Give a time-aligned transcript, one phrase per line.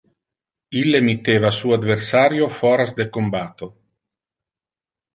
[0.79, 3.73] Ille mitteva su adversario foras de combatto.